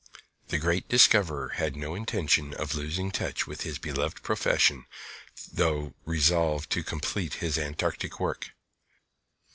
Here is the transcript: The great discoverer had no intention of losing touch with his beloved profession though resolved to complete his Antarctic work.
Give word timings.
The 0.47 0.57
great 0.57 0.89
discoverer 0.89 1.49
had 1.49 1.75
no 1.75 1.93
intention 1.93 2.55
of 2.55 2.73
losing 2.73 3.11
touch 3.11 3.45
with 3.45 3.61
his 3.61 3.77
beloved 3.77 4.23
profession 4.23 4.87
though 5.53 5.93
resolved 6.05 6.71
to 6.71 6.83
complete 6.83 7.35
his 7.35 7.55
Antarctic 7.55 8.19
work. 8.19 8.49